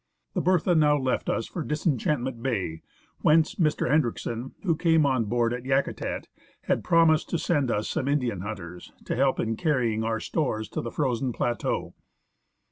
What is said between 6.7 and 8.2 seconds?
promised to send us some